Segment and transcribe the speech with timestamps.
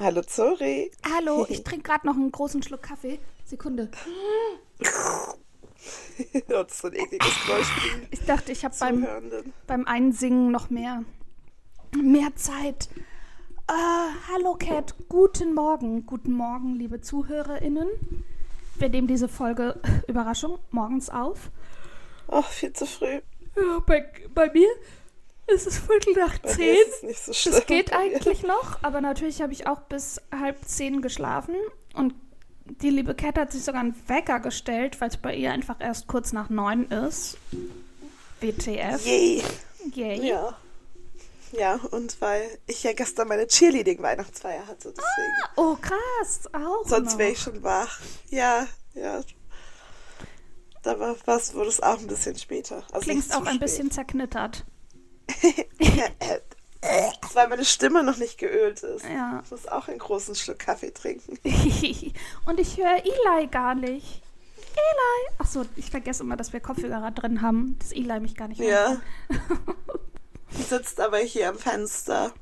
[0.00, 0.90] Hallo Zori.
[1.04, 3.18] Hallo, ich trinke gerade noch einen großen Schluck Kaffee.
[3.44, 3.90] Sekunde.
[6.48, 7.70] das ist so ein ekliges Geräusch.
[8.10, 9.06] Ich dachte, ich habe beim,
[9.66, 11.04] beim Einsingen noch mehr,
[11.94, 12.88] mehr Zeit.
[13.70, 16.06] Uh, hallo Cat, guten Morgen.
[16.06, 17.88] Guten Morgen, liebe ZuhörerInnen.
[18.78, 21.50] Wir nehmen diese Folge, Überraschung, morgens auf.
[22.28, 23.20] Ach, viel zu früh.
[23.56, 24.68] Ja, bei, bei mir
[25.46, 26.74] ist es Viertel nach Bei zehn.
[26.76, 27.54] ist es nicht so schlimm.
[27.54, 31.54] Das geht eigentlich noch, aber natürlich habe ich auch bis halb zehn geschlafen
[31.94, 32.14] und
[32.82, 36.08] die liebe Cat hat sich sogar einen Wecker gestellt, weil es bei ihr einfach erst
[36.08, 37.38] kurz nach neun ist.
[38.40, 39.06] WTF.
[39.06, 39.42] Yay.
[39.94, 40.28] Yay.
[40.28, 40.56] Ja.
[41.58, 45.32] Ja, und weil ich ja gestern meine Cheerleading-Weihnachtsfeier hatte, deswegen.
[45.56, 46.40] Oh, krass.
[46.52, 48.00] Auch Sonst wäre ich schon wach.
[48.28, 49.20] Ja, ja.
[50.82, 52.84] Da war was, wurde es auch ein bisschen später.
[52.92, 53.60] Also Klingst zu auch ein spät.
[53.60, 54.64] bisschen zerknittert.
[57.34, 59.04] Weil meine Stimme noch nicht geölt ist.
[59.04, 59.40] Ja.
[59.44, 61.38] Ich muss auch einen großen Schluck Kaffee trinken.
[62.46, 64.22] und ich höre Eli gar nicht.
[64.76, 65.34] Eli.
[65.38, 68.60] Ach so, ich vergesse immer, dass wir Kopfhörer drin haben, dass Eli mich gar nicht
[68.60, 68.88] Ja.
[68.90, 69.00] hört.
[69.30, 69.85] Die
[70.64, 72.32] sitzt aber hier am Fenster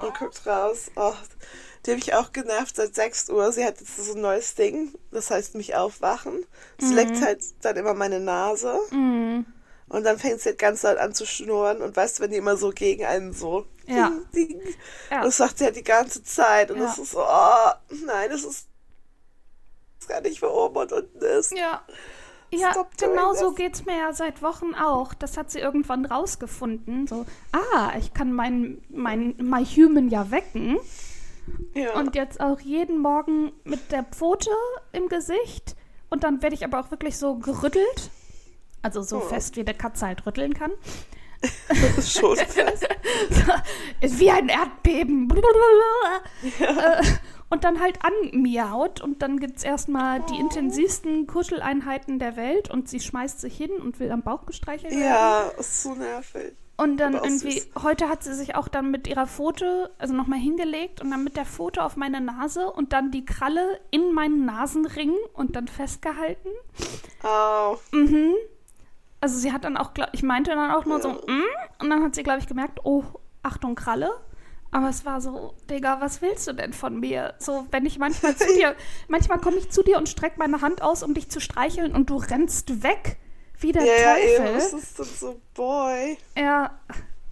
[0.00, 0.90] und guckt raus.
[0.96, 1.12] Oh,
[1.84, 3.52] die habe ich auch genervt seit 6 Uhr.
[3.52, 6.44] Sie hat jetzt so ein neues Ding, das heißt mich aufwachen.
[6.78, 8.78] Sie leckt halt dann immer meine Nase.
[8.90, 9.46] Mhm.
[9.88, 12.36] Und dann fängt sie halt ganz laut an zu schnurren und weißt du, wenn die
[12.36, 13.66] immer so gegen einen so.
[13.86, 14.12] Ja.
[14.32, 14.74] Ding, ding.
[15.10, 15.24] Ja.
[15.24, 16.70] Das sagt sie halt die ganze Zeit.
[16.70, 16.84] Und Ja.
[16.84, 17.72] das ist so, oh,
[18.06, 18.68] nein, das ist
[20.06, 21.52] gar nicht, wo oben und unten ist.
[21.56, 21.84] Ja.
[22.52, 23.56] Ja, Stop genau so this.
[23.56, 25.14] geht's mir ja seit Wochen auch.
[25.14, 27.06] Das hat sie irgendwann rausgefunden.
[27.06, 30.78] So, ah, ich kann mein, mein My Human ja wecken.
[31.74, 31.94] Ja.
[31.94, 34.50] Und jetzt auch jeden Morgen mit der Pfote
[34.92, 35.76] im Gesicht.
[36.08, 38.10] Und dann werde ich aber auch wirklich so gerüttelt.
[38.82, 39.20] Also so Oh.
[39.20, 40.72] fest, wie eine Katze halt rütteln kann.
[41.68, 42.86] das ist schon fest.
[44.00, 45.28] Ist wie ein Erdbeben.
[46.60, 47.02] Äh,
[47.50, 49.00] und dann halt anmiaut.
[49.00, 52.70] Und dann gibt es erstmal die intensivsten Kuscheleinheiten der Welt.
[52.70, 55.04] Und sie schmeißt sich hin und will am Bauch gestreichelt werden.
[55.04, 56.54] Ja, ist so nervig.
[56.80, 57.68] Und dann irgendwie, süß.
[57.82, 61.36] heute hat sie sich auch dann mit ihrer Pfote, also nochmal hingelegt und dann mit
[61.36, 66.48] der Pfote auf meine Nase und dann die Kralle in meinen Nasenring und dann festgehalten.
[67.22, 67.76] Au.
[67.92, 68.32] Mhm.
[69.20, 71.42] Also sie hat dann auch, ich meinte dann auch nur so, mm,
[71.80, 73.04] und dann hat sie, glaube ich, gemerkt, oh,
[73.42, 74.10] Achtung, Kralle.
[74.72, 77.34] Aber es war so, Digga, was willst du denn von mir?
[77.38, 78.76] So, wenn ich manchmal zu dir,
[79.08, 82.08] manchmal komme ich zu dir und strecke meine Hand aus, um dich zu streicheln und
[82.10, 83.16] du rennst weg
[83.58, 84.46] wie der Ja, ja, Teufel.
[84.46, 84.54] eben.
[84.54, 86.16] Das ist dann so, boy.
[86.36, 86.78] Ja,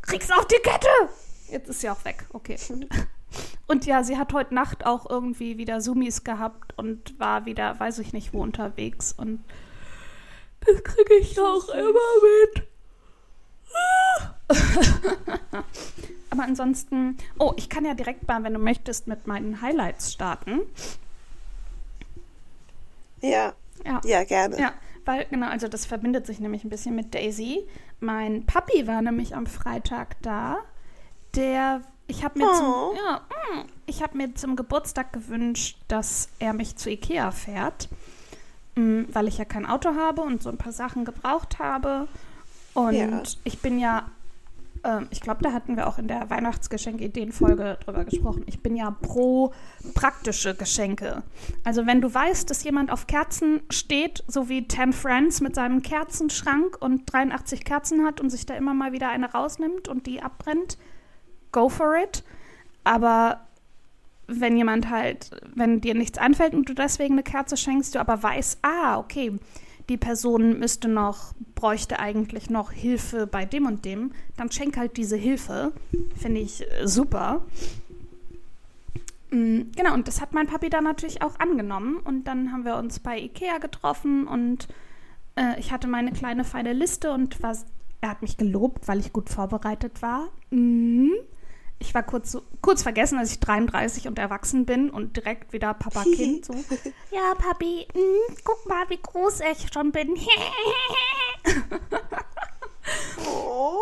[0.03, 0.88] krieg's auf die Kette!
[1.50, 2.26] Jetzt ist sie auch weg.
[2.32, 2.56] Okay.
[3.66, 7.99] Und ja, sie hat heute Nacht auch irgendwie wieder Sumis gehabt und war wieder, weiß
[7.99, 9.12] ich nicht wo, unterwegs.
[9.12, 9.44] Und
[10.60, 11.93] das kriege ich auch immer
[12.55, 12.66] mit.
[16.31, 20.61] Aber ansonsten, oh, ich kann ja direkt mal, wenn du möchtest, mit meinen Highlights starten.
[23.21, 23.55] Ja.
[23.84, 24.00] Ja.
[24.05, 24.59] Ja, gerne.
[24.59, 24.72] Ja,
[25.05, 27.67] weil, genau, also das verbindet sich nämlich ein bisschen mit Daisy.
[28.00, 30.59] Mein Papi war nämlich am Freitag da.
[31.34, 32.55] Der, ich habe mir, Oh.
[32.93, 33.21] zum, ja,
[33.55, 37.88] mm, ich hab mir zum Geburtstag gewünscht, dass er mich zu Ikea fährt,
[38.77, 42.09] mm, weil ich ja kein Auto habe und so ein paar Sachen gebraucht habe.
[42.75, 43.22] Und Ja.
[43.44, 44.11] ich bin ja,
[44.88, 48.44] ähm, ich glaube, da hatten wir auch in der Weihnachtsgeschenk-Ideen-Folge drüber gesprochen.
[48.47, 49.53] Ich bin ja pro
[49.94, 51.22] praktische Geschenke.
[51.65, 55.82] Also wenn du weißt, dass jemand auf Kerzen steht, so wie Ten Friends mit seinem
[55.82, 60.22] Kerzenschrank und 83 Kerzen hat und sich da immer mal wieder eine rausnimmt und die
[60.22, 60.78] abbrennt,
[61.53, 62.25] go for it.
[62.84, 63.41] Aber
[64.26, 68.22] wenn jemand halt, wenn dir nichts einfällt und du deswegen eine Kerze schenkst, du aber
[68.22, 69.38] weißt, ah, okay,
[69.88, 74.97] die Person müsste noch, bräuchte eigentlich noch Hilfe bei dem und dem, dann schenk halt
[74.97, 75.73] diese Hilfe.
[76.17, 77.43] Finde ich äh, super.
[79.31, 81.97] Mm, Genau, und das hat mein Papi dann natürlich auch angenommen.
[81.97, 84.69] Und dann haben wir uns bei Ikea getroffen und
[85.37, 87.67] äh, ich hatte meine kleine feine Liste und was,
[88.00, 90.29] er hat mich gelobt, weil ich gut vorbereitet war.
[90.50, 91.11] Mhm.
[91.81, 95.75] Ich war kurz, so, kurz vergessen, dass ich 33 und erwachsen bin und direkt wieder
[95.75, 96.47] Papa-Kind.
[96.49, 96.55] So.
[97.11, 100.17] Ja, Papi, mm, guck mal, wie groß ich schon bin.
[103.27, 103.79] Oh.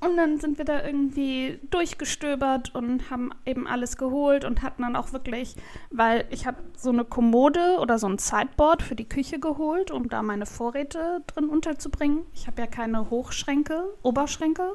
[0.00, 4.96] Und dann sind wir da irgendwie durchgestöbert und haben eben alles geholt und hatten dann
[4.96, 5.56] auch wirklich,
[5.90, 10.10] weil ich habe so eine Kommode oder so ein Sideboard für die Küche geholt, um
[10.10, 12.26] da meine Vorräte drin unterzubringen.
[12.34, 14.74] Ich habe ja keine Hochschränke, Oberschränke,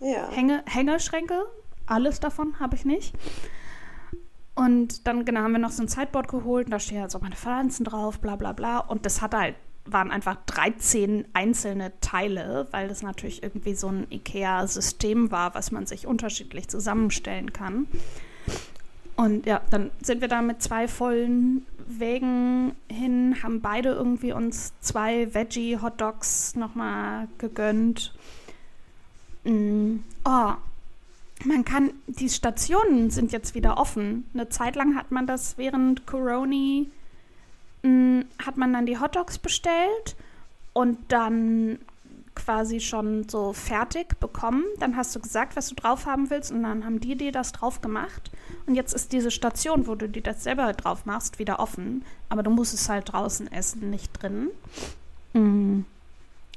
[0.00, 0.30] Ja.
[0.30, 1.46] Hänge, Hängeschränke,
[1.86, 3.14] alles davon habe ich nicht.
[4.54, 7.18] Und dann genau haben wir noch so ein Sideboard geholt und da stehen halt so
[7.18, 8.78] meine Pflanzen drauf, bla bla bla.
[8.78, 9.54] Und das hat halt
[9.86, 15.86] waren einfach 13 einzelne Teile, weil das natürlich irgendwie so ein IKEA-System war, was man
[15.86, 17.86] sich unterschiedlich zusammenstellen kann.
[19.16, 24.72] Und ja, dann sind wir da mit zwei vollen Wägen hin, haben beide irgendwie uns
[24.80, 28.14] zwei Veggie-Hotdogs nochmal gegönnt.
[29.44, 30.00] Mm.
[30.24, 30.52] Oh,
[31.44, 34.28] man kann, die Stationen sind jetzt wieder offen.
[34.34, 36.86] Eine Zeit lang hat man das während Corona,
[37.82, 40.16] mm, hat man dann die Hotdogs bestellt
[40.72, 41.78] und dann
[42.34, 44.64] quasi schon so fertig bekommen.
[44.78, 47.52] Dann hast du gesagt, was du drauf haben willst und dann haben die dir das
[47.52, 48.30] drauf gemacht.
[48.66, 52.04] Und jetzt ist diese Station, wo du dir das selber drauf machst, wieder offen.
[52.28, 54.48] Aber du musst es halt draußen essen, nicht drin.
[55.32, 55.80] Mm.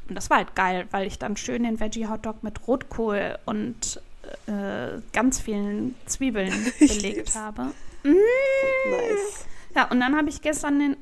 [0.08, 4.02] Und das war halt geil, weil ich dann schön den Veggie-Hotdog mit Rotkohl und
[4.48, 7.72] äh, ganz vielen Zwiebeln belegt habe.
[8.04, 8.10] Mm.
[8.90, 9.46] Nice.
[9.76, 10.98] Ja, und dann habe ich gestern den,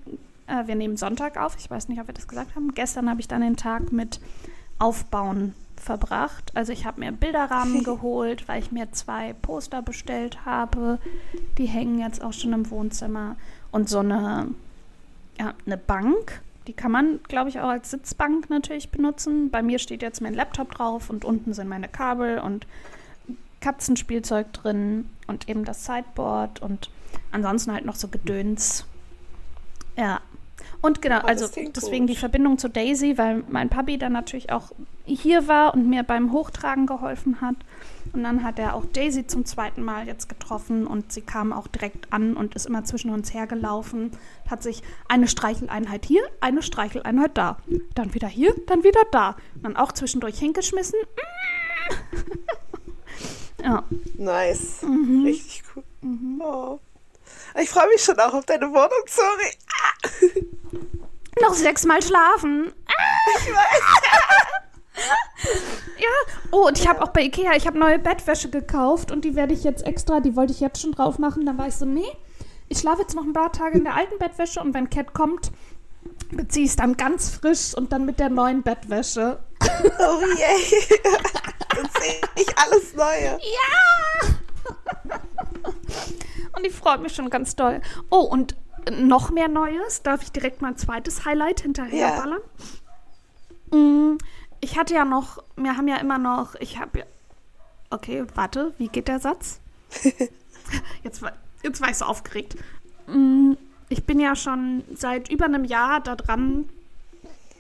[0.48, 2.74] äh, wir nehmen Sonntag auf, ich weiß nicht, ob wir das gesagt haben.
[2.74, 4.19] Gestern habe ich dann den Tag mit
[4.80, 6.51] Aufbauen verbracht.
[6.56, 11.00] Also ich habe mir Bilderrahmen geholt, weil ich mir zwei Poster bestellt habe.
[11.57, 13.36] Die hängen jetzt auch schon im Wohnzimmer.
[13.71, 14.50] Und so eine,
[15.39, 16.42] ja, eine Bank.
[16.67, 19.49] Die kann man, glaube ich, auch als Sitzbank natürlich benutzen.
[19.49, 22.67] Bei mir steht jetzt mein Laptop drauf und unten sind meine Kabel und
[23.61, 26.89] Katzenspielzeug drin und eben das Sideboard und
[27.31, 28.85] ansonsten halt noch so Gedöns.
[29.97, 30.21] Ja.
[30.81, 32.09] Und genau, also deswegen gut.
[32.09, 34.71] die Verbindung zu Daisy, weil mein Papi dann natürlich auch
[35.05, 37.55] hier war und mir beim Hochtragen geholfen hat.
[38.13, 41.67] Und dann hat er auch Daisy zum zweiten Mal jetzt getroffen und sie kam auch
[41.67, 44.11] direkt an und ist immer zwischen uns hergelaufen.
[44.49, 47.57] Hat sich eine Streicheleinheit hier, eine Streicheleinheit da.
[47.95, 49.37] Dann wieder hier, dann wieder da.
[49.61, 50.99] Dann auch zwischendurch hingeschmissen.
[53.63, 53.83] Ja.
[54.17, 54.81] Nice.
[54.81, 55.23] Mhm.
[55.23, 55.83] Richtig cool.
[56.01, 56.41] Mhm.
[56.43, 56.79] Oh.
[57.59, 60.33] Ich freue mich schon auch auf deine Wohnung, sorry.
[61.41, 62.73] Noch sechsmal schlafen.
[62.87, 62.91] Ah.
[63.37, 63.81] Ich weiß.
[66.51, 69.53] Oh, und ich habe auch bei Ikea, ich habe neue Bettwäsche gekauft und die werde
[69.53, 71.45] ich jetzt extra, die wollte ich jetzt schon drauf machen.
[71.45, 72.12] Dann war ich so, nee,
[72.68, 75.51] ich schlafe jetzt noch ein paar Tage in der alten Bettwäsche und wenn Cat kommt,
[76.31, 79.39] beziehe ich es dann ganz frisch und dann mit der neuen Bettwäsche.
[79.83, 80.88] Oh je.
[81.75, 83.39] Dann sehe ich alles Neue.
[83.39, 84.27] Ja!
[86.56, 87.81] Und ich freue mich schon ganz doll.
[88.09, 88.56] Oh, und
[88.92, 90.03] noch mehr Neues.
[90.03, 92.39] Darf ich direkt mal ein zweites Highlight hinterher
[93.71, 93.77] ja.
[93.77, 94.18] Mm,
[94.61, 97.05] ich hatte ja noch, wir haben ja immer noch, ich habe ja.
[97.89, 99.59] Okay, warte, wie geht der Satz?
[101.03, 101.21] Jetzt,
[101.63, 102.55] jetzt war ich so aufgeregt.
[103.07, 103.53] Mm,
[103.89, 106.69] ich bin ja schon seit über einem Jahr da dran,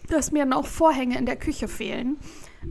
[0.07, 2.17] dass mir noch Vorhänge in der Küche fehlen.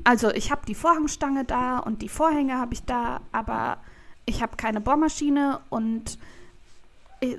[0.05, 3.79] Also ich habe die Vorhangstange da und die Vorhänge habe ich da, aber
[4.25, 6.19] ich habe keine Bohrmaschine und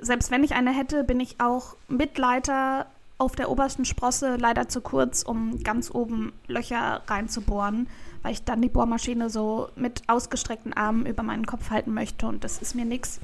[0.00, 2.86] selbst wenn ich eine hätte, bin ich auch mit Leiter
[3.22, 7.86] auf der obersten Sprosse leider zu kurz, um ganz oben Löcher reinzubohren,
[8.22, 12.42] weil ich dann die Bohrmaschine so mit ausgestreckten Armen über meinen Kopf halten möchte und
[12.42, 13.20] das ist mir nichts.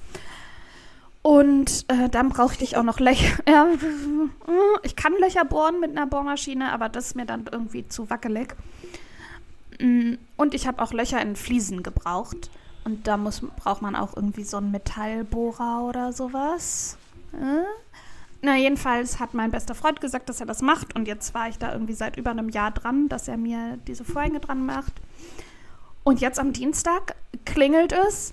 [1.22, 3.38] Und äh, dann brauchte ich auch noch Löcher.
[4.84, 8.54] Ich kann Löcher bohren mit einer Bohrmaschine, aber das ist mir dann irgendwie zu wackelig.
[9.80, 12.50] Mm, und ich habe auch Löcher in Fliesen gebraucht.
[12.84, 16.96] Und da muss, braucht man auch irgendwie so einen Metallbohrer oder sowas.
[17.32, 17.64] Äh?
[18.40, 20.94] Na, jedenfalls hat mein bester Freund gesagt, dass er das macht.
[20.94, 24.04] Und jetzt war ich da irgendwie seit über einem Jahr dran, dass er mir diese
[24.04, 24.92] Vorhänge dran macht.
[26.04, 28.32] Und jetzt am Dienstag klingelt es.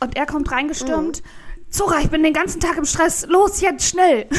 [0.00, 1.22] Und er kommt reingestürmt.
[1.22, 1.70] Mhm.
[1.70, 3.26] Zora, ich bin den ganzen Tag im Stress.
[3.26, 4.28] Los, jetzt schnell.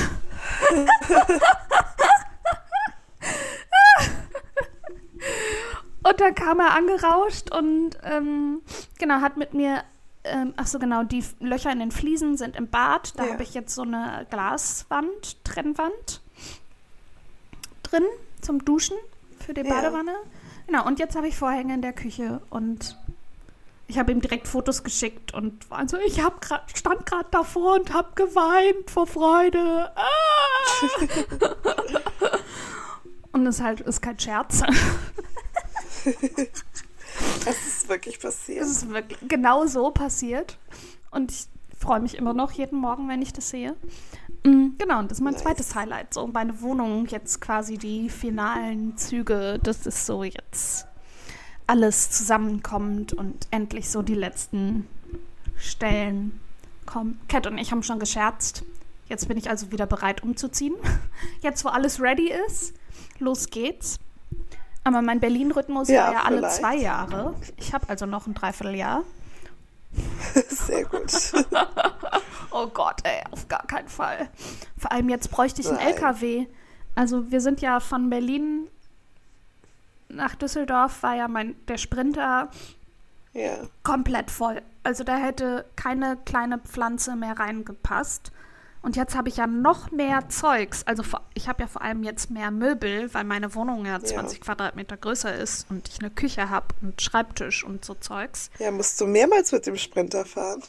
[6.07, 8.61] Und dann kam er angerauscht und ähm,
[8.97, 9.83] genau, hat mit mir,
[10.31, 13.17] ähm, ach so genau, die Löcher in den Fliesen sind im Bad.
[13.17, 13.33] Da ja.
[13.33, 16.21] habe ich jetzt so eine Glaswand, Trennwand
[17.83, 18.03] drin
[18.41, 18.97] zum Duschen
[19.39, 20.11] für die Badewanne.
[20.11, 20.17] Ja.
[20.67, 22.97] Genau, und jetzt habe ich Vorhänge in der Küche und
[23.87, 27.75] ich habe ihm direkt Fotos geschickt und war so, ich hab grad, stand gerade davor
[27.75, 29.91] und habe geweint vor Freude.
[29.95, 30.03] Ah!
[33.31, 34.61] und es halt ist kein Scherz.
[37.49, 38.61] Es ist wirklich passiert.
[38.61, 40.57] Es ist wirklich genau so passiert.
[41.11, 43.75] Und ich freue mich immer noch jeden Morgen, wenn ich das sehe.
[44.43, 45.43] Mm, genau, und das ist mein nice.
[45.43, 46.13] zweites Highlight.
[46.13, 49.59] So, meine Wohnung jetzt quasi die finalen Züge.
[49.61, 50.87] Das ist so jetzt
[51.67, 54.87] alles zusammenkommt und endlich so die letzten
[55.57, 56.39] Stellen
[56.85, 57.19] kommen.
[57.27, 58.63] Cat und ich haben schon gescherzt.
[59.09, 60.75] Jetzt bin ich also wieder bereit umzuziehen.
[61.41, 62.73] Jetzt, wo alles ready ist,
[63.19, 63.99] los geht's.
[64.87, 67.35] Aber mein Berlin-Rhythmus ja, war ja alle zwei Jahre.
[67.57, 69.03] Ich habe also noch ein Dreivierteljahr.
[70.47, 71.11] Sehr gut.
[72.51, 74.29] oh Gott, ey, auf gar keinen Fall.
[74.77, 76.47] Vor allem jetzt bräuchte ich einen LKW.
[76.95, 78.69] Also wir sind ja von Berlin
[80.07, 82.49] nach Düsseldorf, war ja mein, der Sprinter
[83.33, 83.57] Ja.
[83.83, 84.61] komplett voll.
[84.83, 88.31] Also da hätte keine kleine Pflanze mehr reingepasst.
[88.87, 90.87] Und jetzt habe ich ja noch mehr Zeugs.
[90.87, 94.39] Also vor, ich habe ja vor allem jetzt mehr Möbel, weil meine Wohnung ja 20
[94.39, 98.49] Quadratmeter größer ist und ich eine Küche habe und Schreibtisch und so Zeugs.
[98.59, 100.63] Ja, musst du mehrmals mit dem Sprinter fahren.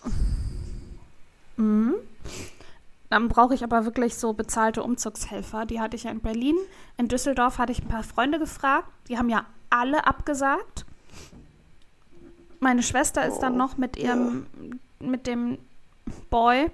[3.08, 5.64] Dann brauche ich aber wirklich so bezahlte Umzugshelfer.
[5.64, 6.56] Die hatte ich ja in Berlin.
[6.96, 8.88] In Düsseldorf hatte ich ein paar Freunde gefragt.
[9.08, 10.84] Die haben ja alle abgesagt.
[12.58, 14.46] Meine Schwester ist dann Oh, noch mit ihrem,
[14.98, 15.58] mit dem
[16.30, 16.72] Boy.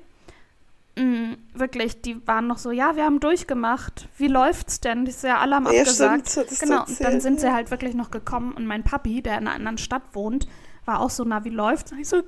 [0.97, 4.09] Mm, wirklich, die waren noch so, ja, wir haben durchgemacht.
[4.17, 5.05] Wie läuft's denn?
[5.05, 6.31] Die ist ja haben Ja, abgesagt.
[6.31, 9.47] stimmt, genau, und dann sind sie halt wirklich noch gekommen und mein Papi, der in
[9.49, 10.47] einer anderen Stadt wohnt,
[10.85, 11.91] war auch so, na, wie läuft's?
[11.93, 12.23] Und ich so,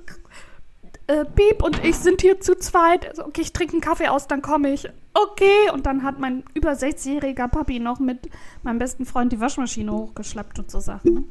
[1.07, 3.07] äh, Piep und ich sind hier zu zweit.
[3.07, 4.89] Also, okay, ich trinke einen Kaffee aus, dann komme ich.
[5.13, 5.71] Okay.
[5.73, 8.29] Und dann hat mein über 60-jähriger Papi noch mit
[8.63, 11.25] meinem besten Freund die Waschmaschine hochgeschleppt und so Sachen.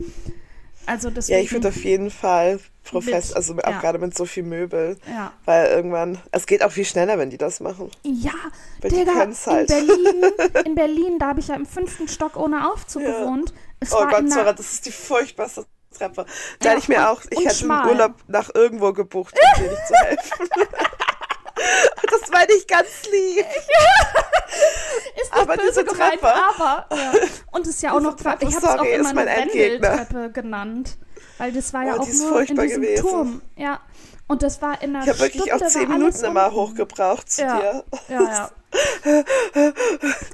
[0.86, 1.38] Also deswegen.
[1.38, 3.80] Ja, ich würde auf jeden Fall profess, Mit- also auch ja.
[3.80, 4.96] gerade mit so viel Möbel.
[5.08, 5.32] Ja.
[5.44, 7.90] Weil irgendwann, es geht auch viel schneller, wenn die das machen.
[8.04, 8.30] Ja,
[8.80, 9.12] Weil Digga,
[9.46, 9.70] halt.
[9.70, 10.32] in Berlin,
[10.64, 13.18] in Berlin, da habe ich ja im fünften Stock ohne Aufzug Ja.
[13.18, 13.52] gewohnt.
[13.80, 15.66] Es Oh Gott, einer, das ist die furchtbarste
[15.96, 16.24] Treppe.
[16.60, 19.70] Da Ja, hätte ich mir auch, ich hätte einen Urlaub nach irgendwo gebucht, um dir
[19.70, 20.48] nicht zu helfen.
[22.10, 23.46] das meine ich ganz lieb.
[25.22, 26.32] ist nicht aber böse diese gemeint, Treppe.
[26.58, 27.12] aber ja.
[27.52, 29.52] und es ist ja auch Diese noch, Treppe, ich habe es auch immer eine.
[29.52, 30.96] Wendeltreppe genannt,
[31.38, 33.02] weil das war ja Oh, auch nur in diesem gewesen.
[33.08, 33.42] Turm.
[33.56, 33.80] Ja,
[34.28, 37.58] und das war in einer Ich habe wirklich auch zehn Minuten immer hochgebraucht zu Ja,
[37.58, 37.84] dir.
[38.08, 38.50] ja, ja.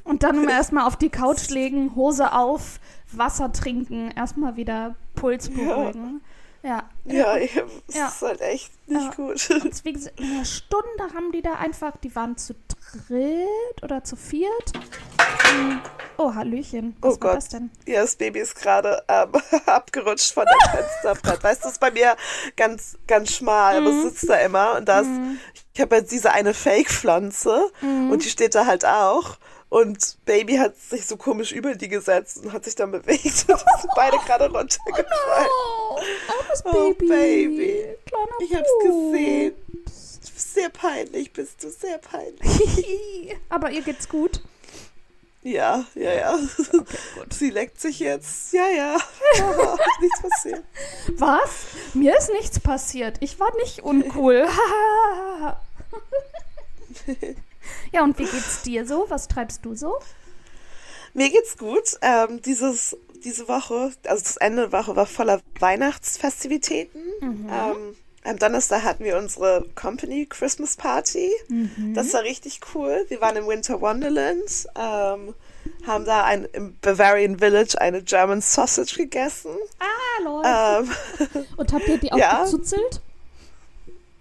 [0.05, 2.81] Und dann erstmal auf die Couch legen, Hose auf,
[3.13, 6.21] Wasser trinken, erstmal wieder Puls beruhigen.
[6.23, 6.29] Ja.
[6.63, 7.55] Ja, ich,
[7.89, 8.07] das Ja.
[8.09, 9.11] ist halt echt nicht Ja.
[9.15, 9.49] gut.
[9.65, 12.55] Deswegen, in einer Stunde haben die da einfach, die waren zu
[13.09, 14.73] dritt oder zu viert.
[15.45, 15.81] Hm.
[16.19, 16.97] Oh, Hallöchen.
[17.01, 17.37] Was Oh Gott.
[17.37, 17.71] das denn?
[17.87, 19.33] Ja, das Baby ist gerade ähm,
[19.67, 21.43] abgerutscht von dem Fensterbrett.
[21.43, 22.17] Weißt du, das ist bei mir
[22.57, 23.99] ganz, ganz schmal, aber Mhm.
[23.99, 24.77] es sitzt da immer.
[24.77, 25.07] Und das,
[25.75, 28.11] ich habe jetzt diese eine Fake-Pflanze Mhm.
[28.11, 29.37] und die steht da halt auch.
[29.73, 33.25] Und Baby hat sich so komisch über die gesetzt und hat sich dann bewegt.
[33.49, 35.49] Und sind beide gerade runtergefallen.
[35.49, 35.99] Oh,
[36.29, 37.09] armes Oh, Baby.
[37.09, 37.85] Baby.
[38.05, 39.55] Kleiner Ich hab's gesehen.
[39.87, 43.35] Sehr peinlich bist du, sehr peinlich.
[43.49, 44.43] Aber ihr geht's gut.
[45.43, 46.39] Ja, ja, ja.
[47.31, 48.53] Sie leckt sich jetzt.
[48.53, 48.99] Ja, ja.
[50.03, 50.65] Nichts passiert.
[51.17, 51.49] Was?
[51.95, 53.17] Mir ist nichts passiert.
[53.21, 54.47] Ich war nicht uncool.
[57.93, 59.07] ja, und wie geht's dir so?
[59.09, 59.99] Was treibst du so?
[61.15, 61.99] Mir geht's gut.
[62.01, 67.03] Ähm, dieses, diese Woche, also das Ende der Woche war voller Weihnachtsfestivitäten.
[67.23, 71.31] Ähm, am Donnerstag hatten wir unsere Company Christmas Party.
[71.93, 73.05] Das war richtig cool.
[73.09, 75.35] Wir waren im Winter Wonderland, ähm,
[75.87, 79.51] haben da ein, im Bavarian Village eine German Sausage gegessen.
[79.81, 80.43] Ah, lol.
[80.45, 82.45] Ähm, und habt ihr die auch ja.
[82.45, 83.03] gezuzelt?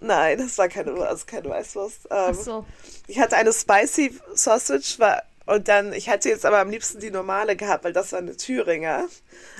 [0.02, 2.06] Nein, das war keine, also keine Weißwurst.
[2.10, 2.66] Ähm, Ach so.
[3.06, 7.10] Ich hatte eine Spicy Sausage war, und dann, ich hätte jetzt aber am liebsten die
[7.10, 9.08] normale gehabt, weil das war eine Thüringer.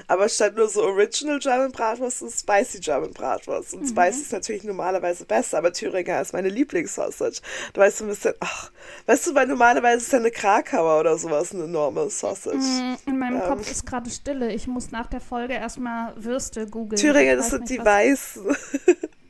[0.06, 3.74] Aber statt nur so Original German Bratwurst ist Spicy German Bratwurst.
[3.74, 7.40] Und Spicy ist natürlich normalerweise besser, aber Thüringer ist meine Lieblingssausage.
[7.72, 8.70] Du weißt so ein bisschen, ach,
[9.06, 12.58] weißt du, weil normalerweise ist ja eine Krakauer oder sowas eine normal Sausage.
[12.58, 13.48] Mm, In meinem Ähm.
[13.48, 14.52] Kopf ist gerade Stille.
[14.52, 17.00] Ich muss nach der Folge erstmal Würste googeln.
[17.00, 18.46] Thüringer, das sind nicht, die Weißen.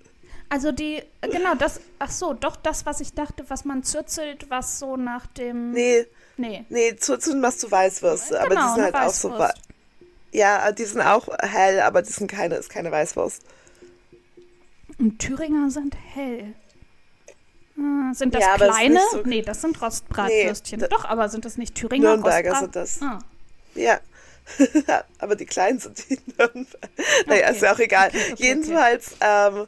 [0.52, 4.78] Also die, genau, das, ach so, doch das, was ich dachte, was man zürzelt, was
[4.78, 6.06] so nach dem, Nee,
[6.36, 6.66] nee.
[6.68, 9.48] nee, zu machst du Weißwürste, aber Genau, die sind eine halt auch so.
[10.32, 13.42] Ja, die sind auch hell, aber die sind keine, ist keine Weißwurst.
[14.98, 16.52] Und Thüringer sind hell.
[17.78, 19.00] Ah, sind das Ja, aber kleine?
[19.10, 20.80] so- nee, das sind Rostbratwürstchen.
[20.80, 22.10] Nee, Doch, aber sind das nicht Thüringer?
[22.10, 23.00] Nürnberger Rostbrat- sind das.
[23.02, 23.18] Ah,
[23.74, 24.00] Ja.
[25.18, 26.66] Aber die Kleinen sind die Nürnberg.
[27.26, 27.54] Naja, Okay.
[27.56, 28.08] ist ja auch egal.
[28.08, 28.42] Okay, okay.
[28.42, 29.66] Jedenfalls, ähm,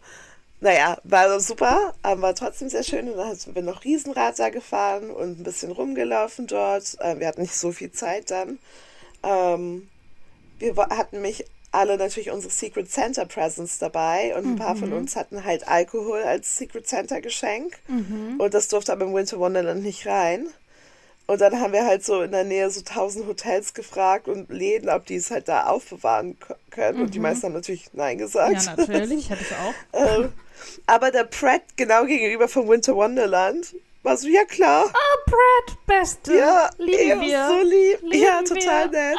[0.65, 3.11] naja, war super, war trotzdem sehr schön.
[3.11, 6.97] Und dann sind wir noch Riesenrad da gefahren und ein bisschen rumgelaufen dort.
[7.03, 8.59] Ähm, wir hatten nicht so viel Zeit dann.
[9.23, 9.89] Ähm,
[10.59, 14.79] wir hatten mich alle natürlich unsere Secret Santa Presents dabei und ein paar Mhm.
[14.79, 17.77] von uns hatten halt Alkohol als Secret Santa Geschenk.
[17.89, 18.37] Mhm.
[18.39, 20.47] Und das durfte aber im Winter Wonderland nicht rein.
[21.27, 24.89] Und dann haben wir halt so in der Nähe so tausend Hotels gefragt und Läden,
[24.89, 26.39] ob die es halt da aufbewahren
[26.71, 27.03] können.
[27.03, 28.51] Und die meisten haben natürlich Nein gesagt.
[28.53, 28.57] Mhm.
[28.57, 29.75] ja, natürlich, hätte ich auch.
[30.01, 30.33] Ähm,
[30.87, 34.85] aber der Pratt genau gegenüber vom Winter Wonderland war so, ja klar.
[34.87, 36.37] Ah, Brad, Beste.
[36.37, 37.49] Ja, Lieben wir.
[37.49, 38.03] so lieb.
[38.03, 38.45] Lieben ja, wir.
[38.45, 39.19] total nett.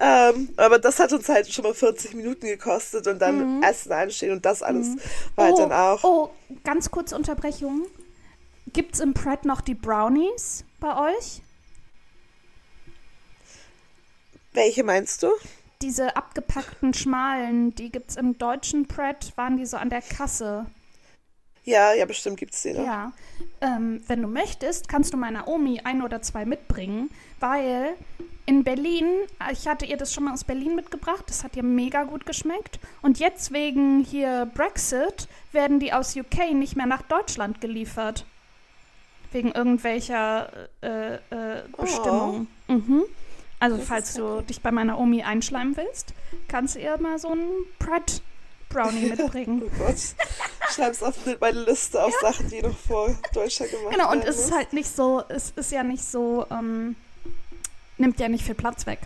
[0.00, 4.32] Ähm, aber das hat uns halt schon mal 40 Minuten gekostet und dann Essen einstehen
[4.32, 4.96] und das alles
[5.36, 6.04] war halt oh, dann auch.
[6.04, 6.30] oh,
[6.64, 7.86] ganz kurze Unterbrechung.
[8.72, 11.42] Gibt's im Pret noch die Brownies bei euch?
[14.52, 15.28] Welche meinst du?
[15.82, 20.66] Diese abgepackten schmalen, die gibt's im deutschen Pret, waren die so an der Kasse.
[21.68, 22.84] Ja, ja, bestimmt gibt es die noch.
[22.84, 23.12] Ja.
[23.60, 27.94] Ähm, wenn du möchtest, kannst du meiner Omi ein oder zwei mitbringen, weil
[28.46, 29.04] in Berlin,
[29.52, 32.80] ich hatte ihr das schon mal aus Berlin mitgebracht, das hat ihr mega gut geschmeckt.
[33.02, 38.24] Und jetzt wegen hier Brexit werden die aus UK nicht mehr nach Deutschland geliefert.
[39.32, 42.48] Wegen irgendwelcher äh, äh, Bestimmungen.
[42.68, 42.72] Oh.
[42.72, 43.04] Mhm.
[43.60, 46.14] Also, das falls du dich bei meiner Omi einschleimen willst,
[46.46, 48.22] kannst du ihr mal so einen Pret
[48.68, 49.62] Brownie mitbringen.
[49.64, 49.96] oh Gott.
[50.70, 52.30] Schreib's auf meine Liste auf ja.
[52.30, 55.72] Sachen, die noch vor Deutschland gemacht Genau, und es ist halt nicht so, es ist
[55.72, 56.96] ja nicht so, ähm,
[57.96, 59.00] nimmt ja nicht viel Platz weg.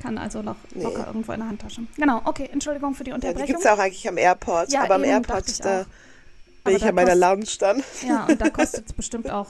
[0.00, 0.84] Kann also noch nee.
[0.84, 1.82] locker irgendwo in der Handtasche.
[1.96, 3.40] Genau, okay, Entschuldigung für die Unterbrechung.
[3.40, 5.84] Ja, die gibt es ja auch eigentlich am Airport, ja, aber am Airport, da auch.
[5.84, 7.82] bin aber ich an meiner Lounge dann.
[8.06, 9.48] Ja, und da kostet es bestimmt auch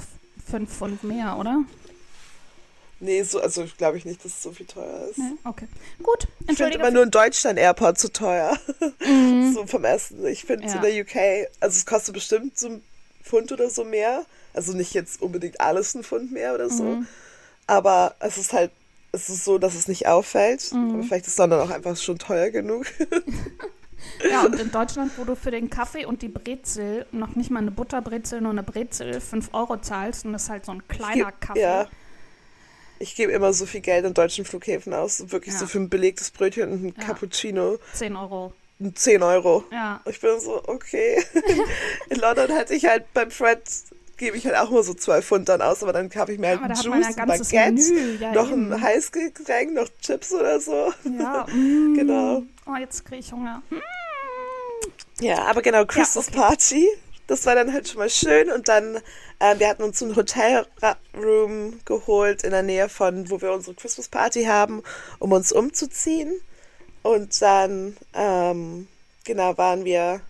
[0.48, 1.64] 5 Pfund mehr, oder?
[2.98, 5.18] Nee, so, also glaube ich nicht, dass es so viel teuer ist.
[5.18, 5.68] Nee, okay.
[6.02, 8.56] Gut, Ich finde immer nur in Deutschland Airport zu teuer.
[9.06, 9.52] Mhm.
[9.54, 10.26] so vom Essen.
[10.26, 10.74] Ich finde ja.
[10.74, 12.82] in der UK, also es kostet bestimmt so ein
[13.22, 14.24] Pfund oder so mehr.
[14.54, 16.84] Also nicht jetzt unbedingt alles ein Pfund mehr oder so.
[16.84, 17.06] Mhm.
[17.66, 18.70] Aber es ist halt,
[19.12, 20.72] es ist so, dass es nicht auffällt.
[20.72, 20.94] Mhm.
[20.94, 22.86] Aber vielleicht ist London auch einfach schon teuer genug.
[24.28, 27.60] Ja, und in Deutschland, wo du für den Kaffee und die Brezel noch nicht mal
[27.60, 31.32] eine Butterbrezel, nur eine Brezel 5 Euro zahlst und das ist halt so ein kleiner
[31.32, 31.60] Kaffee.
[31.60, 31.88] Ja.
[32.98, 35.30] Ich gebe immer so viel Geld an deutschen Flughäfen aus.
[35.30, 35.60] Wirklich ja.
[35.60, 37.04] so für ein belegtes Brötchen und ein ja.
[37.04, 37.78] Cappuccino.
[37.92, 38.52] 10 Euro.
[38.94, 39.64] 10 Euro.
[39.70, 40.00] Ja.
[40.06, 41.22] Ich bin so, okay.
[42.10, 43.62] In London hatte ich halt beim Fred
[44.16, 46.48] gebe ich halt auch nur so zwei Pfund dann aus, aber dann habe ich mir
[46.48, 48.72] halt einen Juice, ein Baguette, ja, noch eben.
[48.72, 50.92] ein Heißgetränk, noch Chips oder so.
[51.18, 51.94] Ja, mm.
[51.94, 52.42] genau.
[52.66, 53.62] Oh, jetzt kriege ich Hunger.
[53.70, 53.76] Mm.
[55.20, 56.40] Ja, aber genau, Christmas ja, okay.
[56.40, 56.88] Party,
[57.26, 59.00] das war dann halt schon mal schön und dann
[59.38, 64.09] äh, wir hatten uns ein Hotelroom geholt in der Nähe von, wo wir unsere Christmas
[64.09, 64.83] Party haben,
[65.18, 66.41] um uns umzuziehen.
[67.02, 68.89] Und dann, ähm,
[69.25, 70.21] genau, waren wir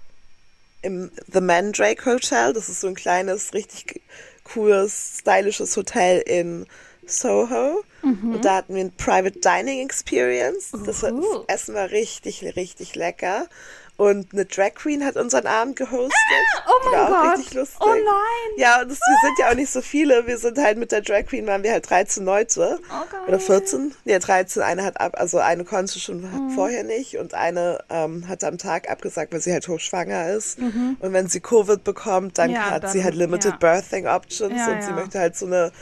[0.82, 2.52] im The Mandrake Hotel.
[2.52, 4.02] Das ist so ein kleines, richtig
[4.44, 6.66] cooles, stylisches Hotel in
[7.06, 7.82] Soho.
[8.02, 8.34] Mhm.
[8.34, 10.72] Und da hatten wir ein Private Dining Experience.
[10.72, 11.12] Das, das
[11.46, 13.48] Essen war richtig, richtig lecker.
[13.96, 16.12] Und eine Drag Queen hat unseren Abend gehostet.
[16.58, 17.38] Ah, oh mein Gott.
[17.38, 17.78] Richtig lustig.
[17.80, 18.58] Oh nein.
[18.58, 20.26] Ja, und das, wir sind ja auch nicht so viele.
[20.26, 22.78] Wir sind halt mit der Drag Queen, waren wir halt 13 Leute.
[22.90, 23.94] Oh Oder 14.
[24.04, 24.62] Ja, 13.
[24.62, 26.50] Eine hat ab, also eine konnte schon mhm.
[26.50, 30.58] vorher nicht und eine ähm, hat am Tag abgesagt, weil sie halt hochschwanger ist.
[30.58, 30.98] Mhm.
[31.00, 33.56] Und wenn sie Covid bekommt, dann ja, hat dann, sie halt Limited ja.
[33.56, 35.72] Birthing Options ja, und sie möchte halt so eine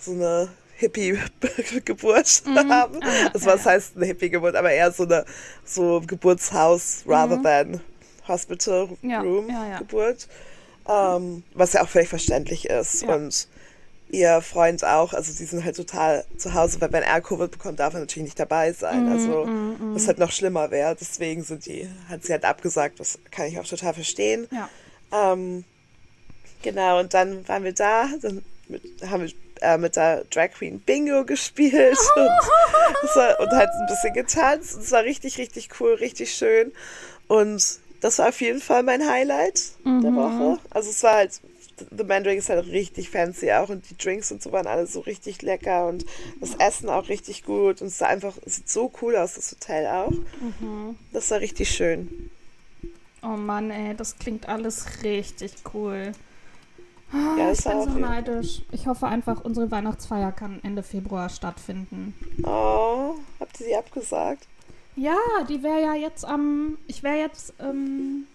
[0.00, 0.48] so eine
[0.80, 2.70] Hippie-Geburt mhm.
[2.70, 3.00] haben.
[3.02, 3.70] Ah, also was ja.
[3.72, 5.24] heißt eine Hippie-Geburt, aber eher so eine
[5.64, 7.42] so Geburtshaus rather mhm.
[7.42, 7.80] than
[8.26, 10.28] Hospital Room ja, Geburt.
[10.88, 13.04] Ähm, was ja auch völlig verständlich ist.
[13.04, 13.46] Und
[14.08, 17.78] ihr Freund auch, also die sind halt total zu Hause, weil wenn er Covid bekommt,
[17.78, 19.06] darf er natürlich nicht dabei sein.
[19.06, 19.94] Mm, also mm, mm.
[19.94, 20.96] was halt noch schlimmer wäre.
[20.98, 24.48] Deswegen sind die, hat sie halt abgesagt, das kann ich auch total verstehen.
[24.50, 24.68] Ja.
[25.12, 25.64] Ähm,
[26.62, 30.80] genau, und dann waren wir da, dann mit, haben wir äh, mit der Drag Queen
[30.80, 34.76] Bingo gespielt und, war, und halt ein bisschen getanzt.
[34.76, 36.72] Und es war richtig, richtig cool, richtig schön.
[37.28, 40.02] Und das war auf jeden Fall mein Highlight mhm.
[40.02, 40.58] der Woche.
[40.70, 41.40] Also es war halt,
[41.96, 45.00] The Mandrake ist halt richtig fancy auch und die Drinks und so waren alle so
[45.00, 46.04] richtig lecker und
[46.40, 49.52] das Essen auch richtig gut und es sah einfach, es sieht so cool aus, das
[49.52, 50.10] Hotel auch.
[50.10, 50.98] Mhm.
[51.12, 52.30] Das war richtig schön.
[53.22, 56.12] Oh Mann, ey, das klingt alles richtig cool.
[57.12, 58.62] Oh, ja, ich bin so neidisch.
[58.70, 62.14] Ich hoffe einfach, unsere Weihnachtsfeier kann Ende Februar stattfinden.
[62.44, 64.46] Oh, habt ihr sie abgesagt?
[64.96, 65.16] Ja,
[65.48, 66.78] die wäre ja jetzt am.
[66.86, 68.26] Ich wäre jetzt ähm,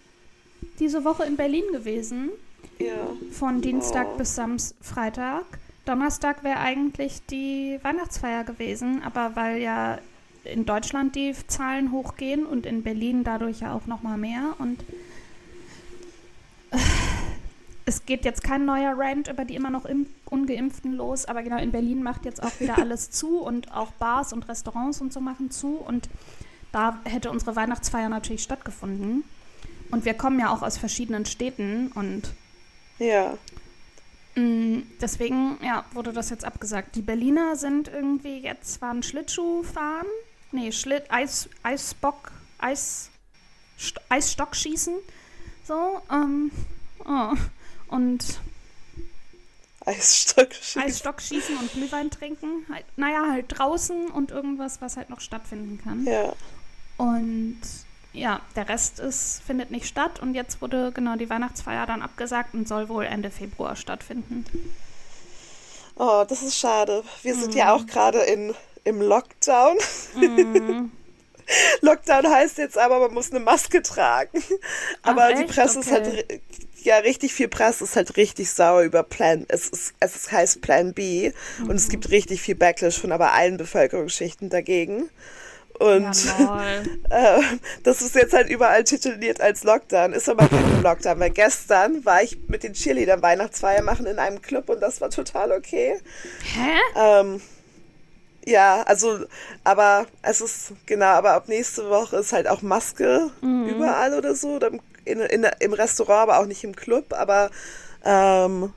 [0.78, 2.30] diese Woche in Berlin gewesen.
[2.78, 2.94] Ja.
[3.32, 4.18] Von Dienstag oh.
[4.18, 5.44] bis Samstag, Freitag.
[5.86, 9.98] Donnerstag wäre eigentlich die Weihnachtsfeier gewesen, aber weil ja
[10.44, 14.84] in Deutschland die Zahlen hochgehen und in Berlin dadurch ja auch nochmal mehr und
[17.86, 19.86] es geht jetzt kein neuer Rant über die immer noch
[20.24, 24.32] Ungeimpften los, aber genau in Berlin macht jetzt auch wieder alles zu und auch Bars
[24.32, 26.08] und Restaurants und so machen zu und
[26.72, 29.24] da hätte unsere Weihnachtsfeier natürlich stattgefunden.
[29.92, 32.34] Und wir kommen ja auch aus verschiedenen Städten und
[32.98, 33.38] ja.
[34.34, 36.96] Mm, deswegen, ja, wurde das jetzt abgesagt.
[36.96, 40.06] Die Berliner sind irgendwie jetzt, waren Schlittschuh fahren,
[40.50, 43.10] nee, Schlitt, Eis, Eisbock, Eis,
[44.08, 44.94] Eisstockschießen,
[45.64, 46.50] so, ähm,
[47.06, 47.34] oh
[47.88, 48.40] und
[49.84, 50.82] Eisstockschießen.
[50.82, 52.66] Eisstockschießen und Glühwein trinken.
[52.72, 56.04] Halt, naja, halt draußen und irgendwas, was halt noch stattfinden kann.
[56.04, 56.32] Ja.
[56.96, 57.60] Und
[58.12, 62.54] ja, der Rest ist, findet nicht statt und jetzt wurde genau die Weihnachtsfeier dann abgesagt
[62.54, 64.44] und soll wohl Ende Februar stattfinden.
[65.96, 67.04] Oh, das ist schade.
[67.22, 67.58] Wir sind mhm.
[67.58, 68.54] ja auch gerade in
[68.86, 69.76] im Lockdown.
[70.14, 70.92] Mhm.
[71.80, 74.42] Lockdown heißt jetzt aber, man muss eine Maske tragen.
[75.02, 75.54] Aber Ach, die echt?
[75.54, 76.40] Presse ist halt, Okay.
[76.86, 80.62] Ja, richtig viel Presse ist halt richtig sauer über Plan, es, ist, es ist, heißt
[80.62, 81.76] Plan B und Mhm.
[81.76, 85.10] es gibt richtig viel Backlash von aber allen Bevölkerungsschichten dagegen.
[85.78, 87.42] Und Ja, äh,
[87.82, 92.22] das ist jetzt halt überall tituliert als Lockdown, ist aber kein Lockdown, weil gestern war
[92.22, 96.00] ich mit den Cheerleadern Weihnachtsfeier machen in einem Club und das war total okay.
[96.54, 96.78] Hä?
[96.96, 97.42] Ähm,
[98.46, 99.24] ja, also,
[99.64, 104.54] aber es ist, genau, aber ab nächste Woche ist halt auch Maske überall oder so.
[104.54, 107.50] Oder im, in, in, im Restaurant, aber auch nicht im Club, aber
[108.04, 108.72] ähm,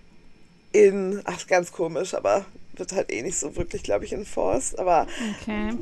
[0.71, 4.79] in, ach, ganz komisch, aber wird halt eh nicht so wirklich, glaube ich, enforced.
[4.79, 5.05] Aber
[5.41, 5.73] Okay.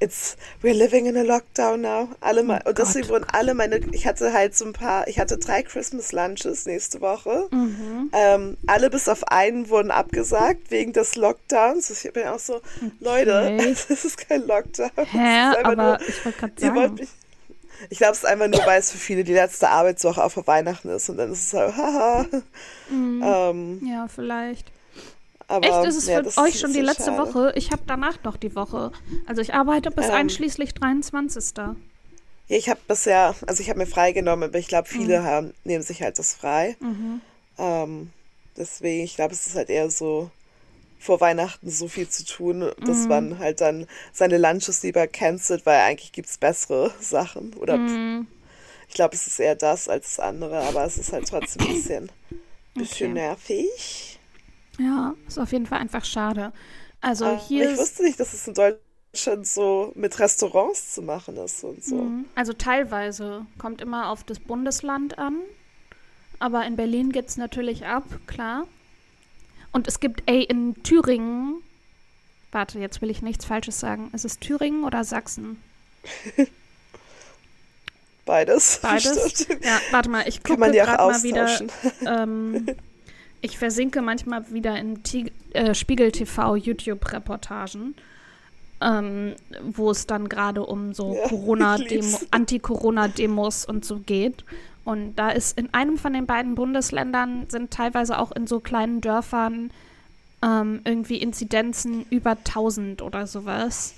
[0.00, 2.08] it's, we're living in a lockdown now.
[2.20, 5.38] Alle mal, und deswegen wurden alle meine, ich hatte halt so ein paar, ich hatte
[5.38, 7.48] drei Christmas Lunches nächste Woche.
[7.50, 8.10] Mhm.
[8.12, 11.88] Ähm, alle bis auf einen wurden abgesagt wegen des Lockdowns.
[11.90, 12.60] Ich bin auch so,
[13.00, 13.74] Leute, Okay.
[13.88, 14.90] das ist kein Lockdown.
[14.96, 15.56] Hä?
[15.62, 16.94] Aber nur, ich wollte gerade ihr wollt sagen.
[16.96, 17.08] mich.
[17.90, 20.46] Ich glaube, es ist einfach nur, weil es für viele die letzte Arbeitswoche auch vor
[20.46, 22.26] Weihnachten ist und dann ist es halt, haha.
[22.90, 24.70] Ähm, Ja, vielleicht.
[25.48, 25.74] aber, Mhm.
[25.74, 27.34] Echt, ist es ja, für euch schon die letzte schade.
[27.34, 27.52] Woche?
[27.56, 28.92] Ich habe danach noch die Woche.
[29.26, 30.12] Also ich arbeite bis Ähm.
[30.14, 31.56] einschließlich 23.
[32.48, 35.24] Ja, ich habe bisher, also ich habe mir freigenommen, aber ich glaube, viele Mhm.
[35.24, 36.76] haben, nehmen sich halt das frei.
[37.58, 38.10] Ähm,
[38.56, 40.30] deswegen, ich glaube, es ist halt eher so
[41.02, 45.80] vor Weihnachten so viel zu tun, dass man halt dann seine Lunches lieber cancelt, weil
[45.80, 47.54] eigentlich gibt's bessere Sachen.
[47.54, 48.26] Oder Mhm.
[48.88, 51.66] ich glaube, es ist eher das als das andere, aber es ist halt trotzdem ein
[51.68, 52.12] bisschen,
[52.76, 53.14] bisschen Okay.
[53.14, 54.20] nervig.
[54.78, 56.52] Ja, ist auf jeden Fall einfach schade.
[57.00, 61.36] Also Aber hier ich wusste nicht, dass es in Deutschland so mit Restaurants zu machen
[61.38, 62.12] ist und so.
[62.14, 62.26] Mhm.
[62.34, 65.38] also teilweise kommt immer auf das Bundesland an.
[66.38, 68.66] Aber in Berlin geht es natürlich ab, klar.
[69.72, 71.62] Und es gibt, ey, in Thüringen,
[72.50, 74.10] warte, jetzt will ich nichts Falsches sagen.
[74.12, 75.62] Ist es Thüringen oder Sachsen?
[78.24, 78.78] Beides.
[78.82, 79.46] Beides?
[79.62, 81.48] Ja, warte mal, ich gucke gerade mal wieder.
[82.06, 82.66] Ähm,
[83.40, 85.00] ich versinke manchmal wieder in
[85.52, 87.96] äh, Spiegel TV YouTube-Reportagen,
[88.82, 92.18] ähm, wo es dann gerade um so Ja, Corona-Demo.
[92.30, 94.44] Anti-Corona-Demos und so geht.
[94.84, 99.00] Und da ist in einem von den beiden Bundesländern sind teilweise auch in so kleinen
[99.00, 99.70] Dörfern
[100.44, 103.94] ähm, irgendwie Inzidenzen über 1000 oder sowas.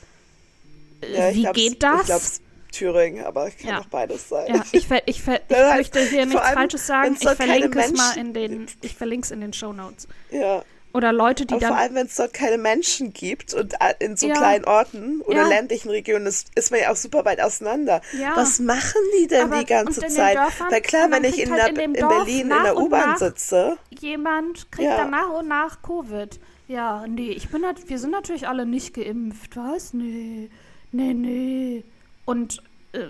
[1.15, 2.01] Ja, Wie geht das?
[2.03, 2.25] Ich glaube,
[2.73, 3.81] Thüringen, aber kann Ja.
[3.81, 4.53] auch beides sein.
[4.55, 7.17] Ja, ich, ver ich, ver ich möchte hier nichts allem, Falsches sagen.
[7.19, 10.09] Ich verlinke es mal in den, ich verlinke es in den Show Notes.
[10.31, 10.63] Ja.
[10.95, 13.91] Oder Leute, die Aber vor dann, allem, wenn es dort keine Menschen gibt und a-
[13.99, 14.35] in so Ja.
[14.35, 15.49] kleinen Orten oder Ja.
[15.49, 18.01] ländlichen Regionen ist, ist man ja auch super weit auseinander.
[18.19, 18.33] Ja.
[18.37, 20.37] Was machen die denn Aber- die ganze und Zeit?
[20.37, 23.77] Dörfern, Weil klar, wenn ich in, halt in in Berlin in der und U-Bahn sitze,
[23.91, 26.39] jemand kriegt dann nach und nach Covid.
[26.69, 29.93] Ja, nee, ich bin nat wir sind natürlich alle nicht geimpft, was?
[29.95, 30.49] Nee,
[30.93, 31.85] nee, nee.
[32.25, 33.09] Und äh,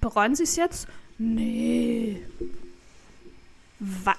[0.00, 0.88] bereuen sie es jetzt?
[1.16, 2.22] Nee.
[3.78, 4.16] Was?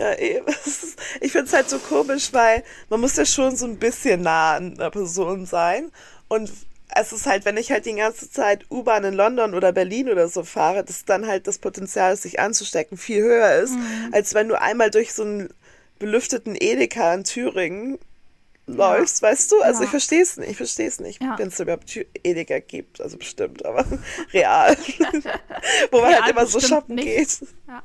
[0.00, 0.46] Ja, eben.
[0.48, 4.22] Ist- Ich finde es halt so komisch, weil man muss ja schon so ein bisschen
[4.22, 5.90] nah an der Person sein.
[6.28, 6.50] Und
[6.94, 10.28] es ist halt, wenn ich halt die ganze Zeit U-Bahn in London oder Berlin oder
[10.28, 14.08] so fahre, dass dann halt das Potenzial, sich anzustecken, viel höher ist, Mhm.
[14.12, 15.50] als wenn du einmal durch so einen
[16.00, 17.98] belüfteten Edeka in Thüringen
[18.76, 19.60] läufst, weißt du?
[19.62, 19.84] Also Ja.
[19.84, 21.38] ich verstehe es nicht, ich verstehe es nicht, Ja.
[21.38, 23.84] wenn es überhaupt Edeka gibt, also bestimmt, aber
[24.32, 24.76] real.
[25.90, 27.06] Wo man Real halt immer so shoppen nicht.
[27.06, 27.48] geht.
[27.68, 27.82] Ja.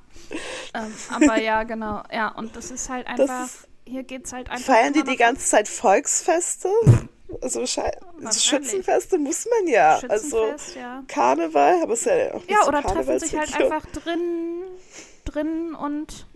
[0.74, 2.04] ähm, aber ja, genau.
[2.12, 4.66] Ja, und das ist halt einfach, ist- hier geht's halt einfach.
[4.74, 6.70] Feiern die die ganze Zeit Volksfeste?
[7.42, 8.44] Also so Wahrscheinlich.
[8.44, 10.00] Schützenfeste muss man ja.
[10.10, 11.04] Also ja.
[11.08, 14.64] Karneval, aber es ist ja auch nicht Ja, so oder treffen sich halt einfach drin,
[15.26, 16.28] drin und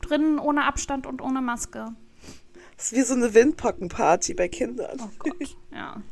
[0.00, 1.88] drin ohne Abstand und ohne Maske.
[2.80, 4.98] Das ist wie so eine Windpockenparty bei Kindern.
[5.02, 5.34] Oh Gott,
[5.70, 6.02] ja.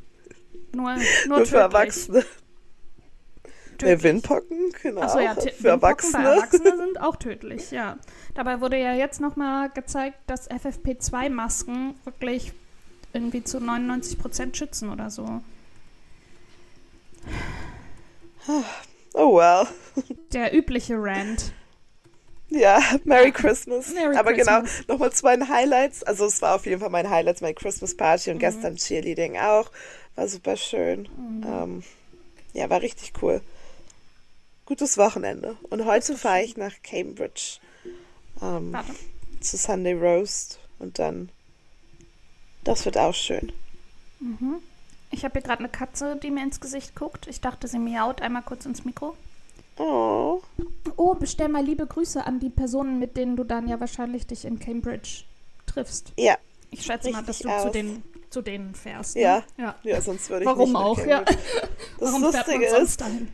[0.75, 1.57] Nur, nur, Nur für.
[1.57, 2.27] Erwachsene.
[3.79, 4.03] Tödlich.
[4.03, 5.01] Windpocken, genau.
[5.01, 6.25] Achso, ja, für Erwachsene.
[6.25, 7.97] bei Erwachsene sind auch tödlich, ja.
[8.35, 12.53] Dabei wurde ja jetzt nochmal gezeigt, dass FFP2-Masken wirklich
[13.15, 15.41] irgendwie zu 99% schützen oder so.
[19.15, 19.67] Oh well.
[20.35, 21.55] Der übliche Rant.
[22.51, 23.93] Ja, Merry Christmas.
[23.93, 24.89] Merry Aber genau, Christmas.
[24.89, 26.03] nochmal zu meinen Highlights.
[26.03, 28.35] Also es war auf jeden Fall mein Highlights, meine Christmas Party Mhm.
[28.37, 29.71] und gestern Cheerleading auch.
[30.17, 31.09] War super schön.
[31.17, 31.45] Mhm.
[31.47, 31.83] Ähm,
[32.55, 33.41] ja, war richtig cool.
[34.67, 35.57] Gutes Wochenende.
[35.71, 37.59] Und heute fahre ich nach Cambridge
[38.43, 38.77] ähm,
[39.41, 41.31] zu Sunday Roast und dann,
[42.65, 43.53] das wird auch schön.
[45.11, 47.27] Ich habe hier gerade eine Katze, die mir ins Gesicht guckt.
[47.29, 49.17] Ich dachte, sie miaut einmal kurz ins Mikro.
[49.79, 50.41] Oh,
[50.97, 54.45] Oh, bestell mal liebe Grüße an die Personen, mit denen du dann ja wahrscheinlich dich
[54.45, 55.25] in Cambridge
[55.67, 56.13] triffst.
[56.19, 56.37] ja,
[56.71, 57.73] Ich schätze mal, dass du zu aus.
[57.73, 59.17] den zu denen fährst.
[59.17, 59.23] Ne?
[59.23, 59.43] Ja.
[59.57, 59.75] ja.
[59.85, 61.23] Ja, sonst würde ich Warum nicht auch, ja.
[61.99, 63.29] Das Warum Lustige ist, dahin?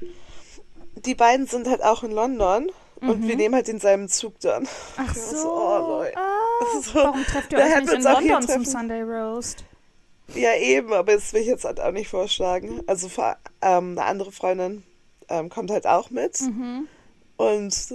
[1.05, 3.29] die beiden sind halt auch in London und Mhm.
[3.29, 4.69] wir nehmen halt denselben Zug dann.
[4.97, 5.37] Ach so.
[5.37, 6.17] so, oh, Leute.
[6.17, 8.65] ah, So, warum trefft ihr euch nicht in London zum treffen.
[8.67, 9.65] Sunday Roast?
[10.35, 12.83] Ja, eben, aber das will ich jetzt halt auch nicht vorschlagen.
[12.87, 13.09] Also
[13.63, 14.85] ähm, eine andere Freundin
[15.29, 16.87] ähm, kommt halt auch mit Mhm.
[17.37, 17.95] und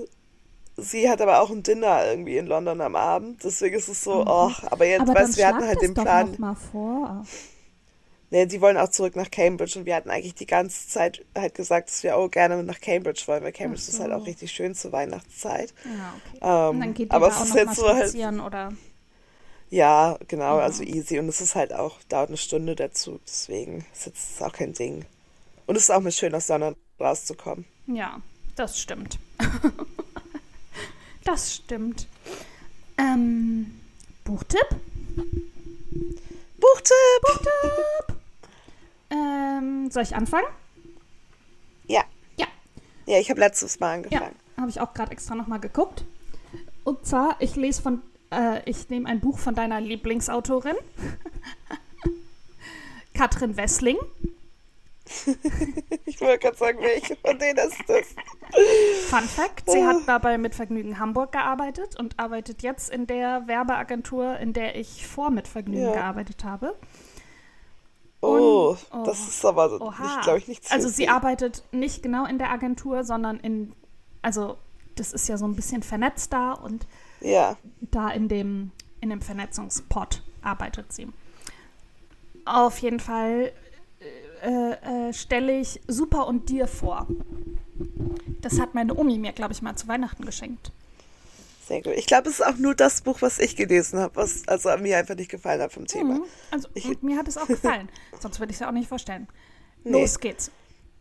[0.78, 3.44] sie hat aber auch ein Dinner irgendwie in London am Abend.
[3.44, 5.10] Deswegen ist es so, oh, aber jetzt, Mhm.
[5.10, 6.32] Aber weißt du, wir hatten halt den doch Plan.
[6.32, 7.26] noch mal vor.
[8.32, 11.56] Nee, die wollen auch zurück nach Cambridge und wir hatten eigentlich die ganze Zeit halt
[11.56, 14.18] gesagt, dass wir auch gerne nach Cambridge wollen, weil Cambridge Ach ist halt so.
[14.18, 15.74] auch richtig schön zur Weihnachtszeit.
[15.84, 16.70] Ja, okay.
[16.74, 18.72] Ähm, dann geht aber es ist jetzt so halt, oder...
[19.72, 20.64] ja, genau, Ja.
[20.64, 24.54] also easy und es ist halt auch, dauert eine Stunde dazu, deswegen ist jetzt auch
[24.54, 25.06] kein Ding.
[25.66, 27.66] Und es ist auch mal schön, aus London rauszukommen.
[27.88, 28.22] Ja,
[28.56, 29.18] das stimmt.
[31.24, 32.08] das stimmt.
[32.98, 33.80] Ähm,
[34.26, 34.68] Buchtipp?
[36.60, 38.16] Buchtipp!
[39.10, 40.48] Ähm, soll ich anfangen?
[41.88, 42.04] Ja,
[42.38, 42.48] Ja.
[43.06, 44.36] ja, ich habe letztes Mal Ja, angefangen.
[44.58, 46.04] habe ich auch gerade extra nochmal geguckt.
[46.84, 50.76] Und zwar, ich lese von, äh, ich nehme ein Buch von deiner Lieblingsautorin,
[53.14, 53.98] Katrin Wessling.
[56.06, 58.08] Ich wollte gerade sagen, welche von denen ist das?
[59.10, 64.38] Fun Fact, sie hat dabei mit Vergnügen Hamburg gearbeitet und arbeitet jetzt in der Werbeagentur,
[64.38, 65.92] in der ich vor mit Vergnügen Ja.
[65.94, 66.76] gearbeitet habe.
[68.22, 69.04] Oh, Und- oh.
[69.06, 72.52] das ist aber nicht, glaube ich, nichts für Also sie arbeitet nicht genau in der
[72.52, 73.74] Agentur, sondern in,
[74.22, 74.58] also
[74.96, 76.86] das ist ja so ein bisschen vernetzt da und
[77.22, 81.08] Ja, da in dem, in dem Vernetzungspot arbeitet sie.
[82.46, 83.54] Auf jeden Fall
[84.44, 87.08] äh, äh, stelle ich Super und dir vor.
[88.42, 90.72] Das hat meine Omi mir, glaube ich, mal zu Weihnachten geschenkt.
[91.68, 91.94] sehr gut.
[91.96, 94.98] Ich glaube, es ist auch nur das Buch, was ich gelesen habe, was also mir
[94.98, 96.16] einfach nicht gefallen hat vom Thema.
[96.16, 96.24] Mhm.
[96.52, 97.90] Also, Ich- und mir hat es auch gefallen.
[98.20, 99.28] Sonst würde ich es ja auch nicht vorstellen.
[99.84, 99.92] Nee.
[100.02, 100.52] Los geht's.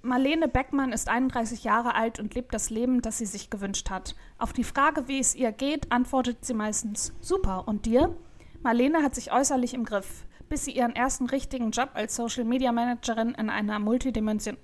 [0.03, 4.15] Marlene Beckmann ist 31 Jahre alt und lebt das Leben, das sie sich gewünscht hat.
[4.39, 7.65] Auf die Frage, wie es ihr geht, antwortet sie meistens super.
[7.67, 8.15] Und dir?
[8.63, 12.73] Marlene hat sich äußerlich im Griff, bis sie ihren ersten richtigen Job als Social Media
[12.73, 14.57] Managerin in einer Multidimension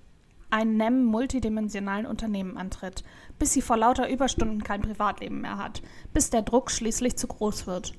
[0.51, 3.03] einem multidimensionalen Unternehmen antritt,
[3.41, 7.67] bis sie vor lauter Überstunden kein Privatleben mehr hat, bis der Druck schließlich zu groß
[7.67, 7.93] wird.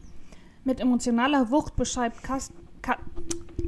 [0.63, 2.97] Mit emotionaler Wucht beschreibt Kas Ka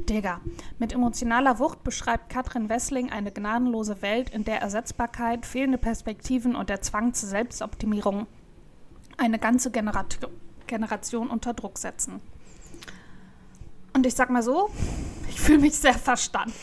[0.08, 0.40] Digga.
[0.78, 6.70] Mit emotionaler Wucht beschreibt Katrin Wessling eine gnadenlose Welt, in der Ersetzbarkeit, fehlende Perspektiven und
[6.70, 8.26] der Zwang zur Selbstoptimierung
[9.18, 10.18] eine ganze Generat
[10.66, 12.20] Generation unter Druck setzen.
[13.98, 14.70] Und ich sag mal so,
[15.28, 16.54] ich fühle mich sehr verstanden.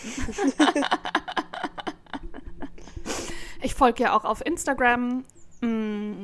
[3.62, 5.26] ich folge ja auch auf Instagram,
[5.60, 6.16] mh,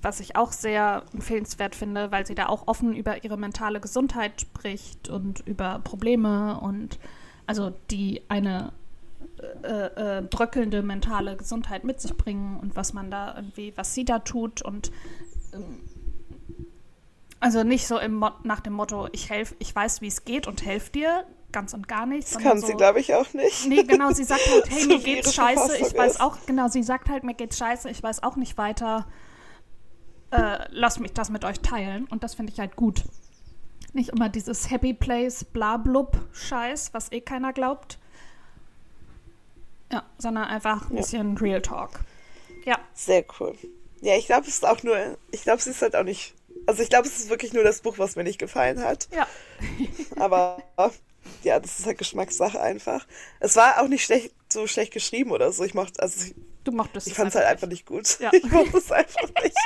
[0.00, 4.40] was ich auch sehr empfehlenswert finde, weil sie da auch offen über ihre mentale Gesundheit
[4.40, 6.98] spricht und über Probleme und
[7.46, 8.72] also die eine
[9.62, 14.06] äh, äh, bröckelnde mentale Gesundheit mit sich bringen und was man da irgendwie, was sie
[14.06, 14.90] da tut und
[15.52, 15.80] ähm,
[17.44, 20.46] also nicht so im Mo nach dem Motto, ich helf, ich weiß, wie es geht
[20.46, 22.26] und helfe dir, ganz und gar nicht.
[22.34, 23.68] Das kann so, sie, glaube ich, auch nicht.
[23.68, 26.20] Nee, genau, sie sagt halt, hey, So mir geht's scheiße, ich Verfassung weiß ist.
[26.20, 29.06] auch, genau, sie sagt halt, mir geht's scheiße, ich weiß auch nicht weiter,
[30.30, 33.04] äh, lasst mich das mit euch teilen und das finde ich halt gut.
[33.92, 37.98] Nicht immer dieses Happy Place, blablub Scheiß, was eh keiner glaubt.
[39.92, 41.00] Ja, sondern einfach ein Ja.
[41.02, 42.00] bisschen Real Talk.
[42.64, 43.54] Ja, Sehr cool.
[44.00, 44.96] Ja, ich glaube, es ist auch nur,
[45.30, 46.34] ich glaube, sie ist halt auch nicht,
[46.66, 49.08] also ich glaube, es ist wirklich nur das Buch, was mir nicht gefallen hat.
[49.14, 49.26] ja.
[50.16, 50.62] Aber
[51.42, 53.06] ja, das ist halt Geschmackssache einfach.
[53.40, 55.64] Es war auch nicht schlecht, so schlecht geschrieben oder so.
[55.64, 58.18] Ich mochte, also ich, Du mochtest ich fand es halt einfach nicht gut.
[58.20, 58.30] Ja.
[58.32, 59.56] Ich mochte es einfach nicht.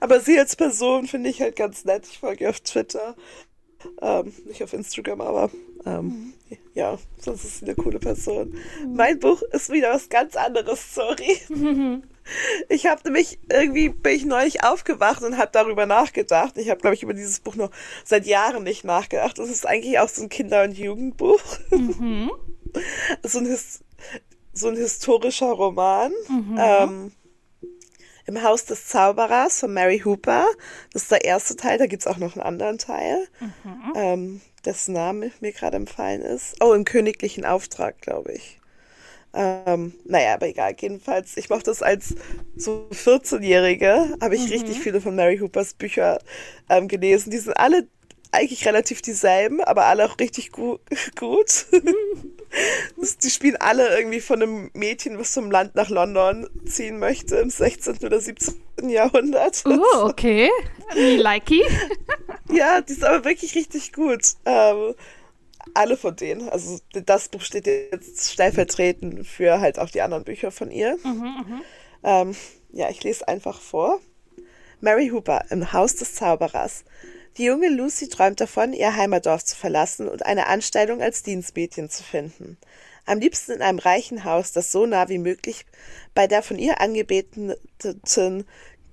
[0.00, 2.06] Aber sie als Person finde ich halt ganz nett.
[2.06, 3.16] Ich folge ihr auf Twitter.
[4.00, 5.50] Ähm, nicht auf Instagram, aber
[5.84, 6.34] ähm,
[6.74, 8.54] ja, sonst ist sie eine coole Person.
[8.86, 11.40] Mein Buch ist wieder was ganz anderes, sorry.
[12.68, 16.56] Ich habe nämlich irgendwie bin ich neulich aufgewacht und habe darüber nachgedacht.
[16.56, 17.70] Ich habe glaube ich über dieses Buch noch
[18.04, 19.38] seit Jahren nicht nachgedacht.
[19.38, 21.42] Das ist eigentlich auch so ein Kinder- und Jugendbuch.
[23.22, 23.58] so, ein
[24.52, 26.12] so ein historischer Roman.
[26.58, 27.12] Ähm,
[28.26, 30.46] Im Haus des Zauberers von Mary Hooper.
[30.92, 31.78] Das ist der erste Teil.
[31.78, 33.26] Da gibt's auch noch einen anderen Teil,
[33.96, 36.56] ähm, dessen Name mir gerade empfallen ist.
[36.62, 38.59] Oh, im königlichen Auftrag, glaube ich.
[39.32, 40.74] Ähm, naja, aber egal.
[40.78, 42.14] Jedenfalls, ich mochte es als
[42.56, 46.18] so 14-Jährige, habe ich richtig viele von Mary Hoopers Bücher
[46.68, 47.30] ähm, gelesen.
[47.30, 47.86] Die sind alle
[48.32, 50.78] eigentlich relativ dieselben, aber alle auch richtig gu
[51.18, 51.66] gut.
[53.22, 57.50] die spielen alle irgendwie von einem Mädchen, was zum Land nach London ziehen möchte im
[57.50, 57.98] 16.
[58.04, 58.54] oder 17.
[58.88, 59.62] Jahrhundert.
[59.66, 60.50] Oh, okay.
[60.94, 61.64] Likey.
[62.50, 64.34] Ja, die ist aber wirklich richtig gut.
[64.44, 64.94] Ähm,
[65.74, 66.48] alle von denen.
[66.48, 70.96] Also das Buch steht jetzt stellvertretend für halt auch die anderen Bücher von ihr.
[71.04, 71.62] Mhm,
[72.02, 72.36] ähm,
[72.70, 74.00] ja, ich lese einfach vor.
[74.80, 76.84] Mary Hooper im Haus des Zauberers.
[77.36, 82.02] Die junge Lucy träumt davon, ihr Heimatdorf zu verlassen und eine Anstellung als Dienstmädchen zu
[82.02, 82.58] finden.
[83.06, 85.66] Am liebsten in einem reichen Haus, das so nah wie möglich
[86.14, 87.54] bei der von ihr angebeteten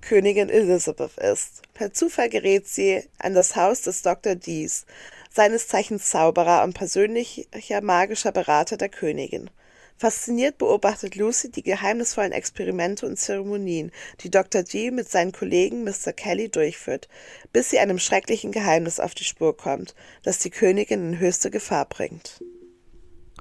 [0.00, 1.62] Königin Elizabeth ist.
[1.74, 4.34] Per Zufall gerät sie an das Haus des Dr.
[4.34, 4.86] Dees,
[5.30, 9.50] seines Zeichens Zauberer und persönlicher magischer Berater der Königin.
[9.98, 14.62] Fasziniert beobachtet Lucy die geheimnisvollen Experimente und Zeremonien, die Dr.
[14.62, 16.12] G mit seinen Kollegen Mr.
[16.12, 17.08] Kelly durchführt,
[17.52, 21.84] bis sie einem schrecklichen Geheimnis auf die Spur kommt, das die Königin in höchste Gefahr
[21.86, 22.40] bringt.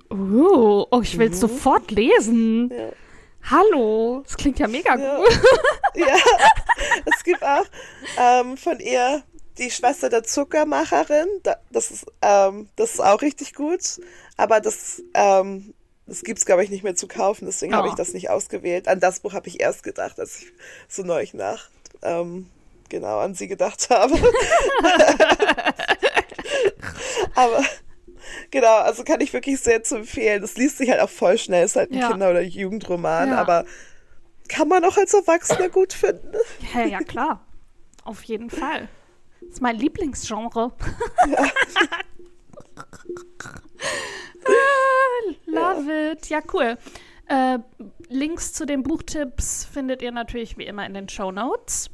[0.10, 1.41] Uh, oh, ich will es mhm.
[1.41, 2.71] sofort lesen.
[2.71, 2.89] Ja.
[3.52, 5.17] Hallo, das klingt ja mega ja.
[5.17, 5.39] gut.
[5.95, 6.15] ja,
[7.06, 7.65] es gibt auch
[8.17, 9.23] ähm, von ihr
[9.58, 11.28] die Schwester der Zuckermacherin.
[11.72, 14.00] Das ist, ähm, das ist auch richtig gut.
[14.38, 15.74] Aber das, ähm,
[16.06, 17.46] das gibt es, glaube ich, nicht mehr zu kaufen.
[17.46, 17.78] Deswegen oh.
[17.78, 18.88] habe ich das nicht ausgewählt.
[18.88, 20.48] An das Buch habe ich erst gedacht, als ich
[20.88, 21.70] so neulich nach
[22.02, 22.48] ähm,
[22.89, 24.15] genau an sie gedacht habe.
[27.36, 27.63] aber
[28.52, 30.41] genau, also kann ich wirklich sehr zu empfehlen.
[30.41, 31.65] Das liest sich halt auch voll schnell.
[31.65, 32.10] Ist halt ein ja.
[32.10, 33.38] Kinder- oder Jugendroman, ja.
[33.38, 33.65] aber
[34.48, 36.38] kann man auch als Erwachsener gut finden.
[36.74, 37.46] Ja, ja, klar.
[38.04, 38.88] Auf jeden Fall.
[39.48, 40.72] Das ist mein Lieblingsgenre.
[41.28, 41.52] Ja.
[45.46, 46.12] love ja.
[46.12, 46.30] it.
[46.30, 46.78] Ja, cool.
[47.28, 47.60] Äh,
[48.10, 51.90] Links zu den Buchtipps findet ihr natürlich wie immer in den Show Notes.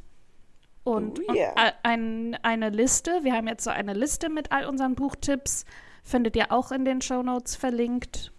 [0.84, 1.50] Und, oh, yeah.
[1.50, 5.64] und ein, eine Liste, wir haben jetzt so eine Liste mit all unseren Buchtipps,
[6.04, 8.30] findet ihr auch in den Show Notes verlinkt.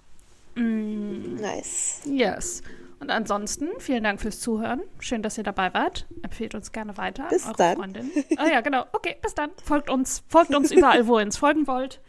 [0.53, 1.35] Mm.
[1.35, 2.01] Nice.
[2.05, 2.61] Yes.
[2.99, 4.81] Und ansonsten, vielen Dank fürs Zuhören.
[4.99, 6.07] Schön, dass ihr dabei wart.
[6.23, 7.27] Empfehlt uns gerne weiter.
[7.29, 7.77] Bis eure dann.
[7.77, 8.11] Freundin.
[8.37, 8.85] Ah ja, genau.
[8.93, 9.51] Okay, bis dann.
[9.63, 10.23] Folgt uns.
[10.27, 12.01] Folgt uns überall, wo ihr uns folgen wollt.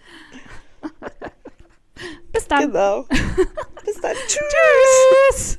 [2.32, 2.72] bis dann.
[2.72, 3.04] Genau.
[3.84, 4.14] Bis dann.
[4.26, 5.58] Tschüss.